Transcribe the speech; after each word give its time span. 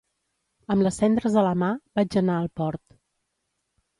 Amb 0.75 0.85
les 0.87 0.95
cendres 1.01 1.35
a 1.41 1.43
la 1.49 1.51
mà, 1.63 1.69
vaig 1.99 2.17
anar 2.23 2.37
al 2.45 2.49
port. 2.61 2.83